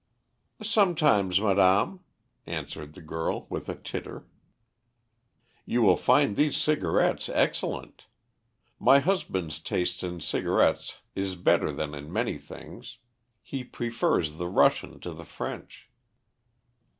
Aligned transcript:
"Sometimes, 0.63 1.39
madame," 1.39 1.99
answered 2.47 2.93
the 2.95 3.03
girl, 3.03 3.45
with 3.51 3.69
a 3.69 3.75
titter. 3.75 4.25
"You 5.63 5.83
will 5.83 5.95
find 5.95 6.35
these 6.35 6.57
cigarettes 6.57 7.29
excellent. 7.29 8.07
My 8.79 8.97
husband's 8.97 9.59
taste 9.59 10.03
in 10.03 10.19
cigarettes 10.19 10.97
is 11.13 11.35
better 11.35 11.71
than 11.71 11.93
in 11.93 12.11
many 12.11 12.39
things. 12.39 12.97
He 13.43 13.63
prefers 13.63 14.37
the 14.39 14.47
Russian 14.49 14.99
to 15.01 15.11
the 15.13 15.23
French." 15.23 15.87